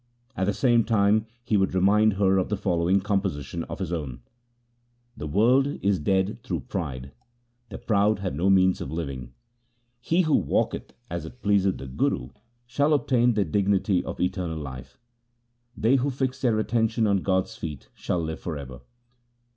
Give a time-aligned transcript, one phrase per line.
[0.35, 4.21] At the same time he would remind her of the following composition of his own:—
[5.15, 7.11] The world is dead through pride,
[7.69, 9.33] the proud have no means of living.
[9.99, 12.29] He who walketh as it pleaseth the Guru,
[12.65, 14.97] shall obtain the dignity of eternal life.
[15.77, 18.81] They who fix their attention on God's feet shall live for ever.